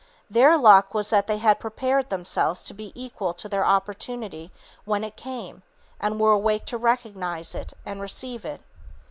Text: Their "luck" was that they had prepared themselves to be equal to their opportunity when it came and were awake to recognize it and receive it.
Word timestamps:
Their 0.31 0.57
"luck" 0.57 0.95
was 0.95 1.11
that 1.11 1.27
they 1.27 1.37
had 1.37 1.59
prepared 1.59 2.09
themselves 2.09 2.63
to 2.63 2.73
be 2.73 2.91
equal 2.95 3.35
to 3.35 3.47
their 3.47 3.63
opportunity 3.63 4.49
when 4.83 5.03
it 5.03 5.15
came 5.15 5.61
and 5.99 6.19
were 6.19 6.31
awake 6.31 6.65
to 6.73 6.77
recognize 6.79 7.53
it 7.53 7.73
and 7.85 8.01
receive 8.01 8.43
it. 8.43 8.61